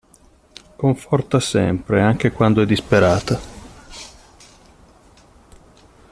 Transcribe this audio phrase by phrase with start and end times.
[0.77, 3.39] Conforta sempre, anche quando è disperata.